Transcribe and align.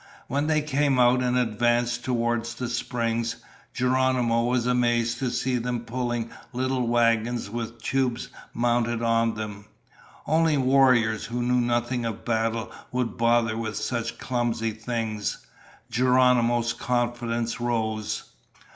When 0.25 0.47
they 0.47 0.63
came 0.63 0.97
out 0.97 1.21
and 1.21 1.37
advanced 1.37 2.03
toward 2.03 2.45
the 2.45 2.67
springs, 2.69 3.35
Geronimo 3.71 4.45
was 4.45 4.65
amazed 4.65 5.19
to 5.19 5.29
see 5.29 5.57
them 5.57 5.81
pulling 5.85 6.31
little 6.53 6.87
wagons 6.87 7.51
with 7.51 7.83
tubes 7.83 8.29
mounted 8.51 9.03
on 9.03 9.35
them. 9.35 9.65
Only 10.25 10.57
warriors 10.57 11.25
who 11.25 11.43
knew 11.43 11.61
nothing 11.61 12.03
of 12.05 12.25
battle 12.25 12.71
would 12.91 13.15
bother 13.15 13.55
with 13.55 13.75
such 13.75 14.17
clumsy 14.17 14.71
things. 14.71 15.45
Geronimo's 15.91 16.73
confidence 16.73 17.61
rose. 17.61 18.23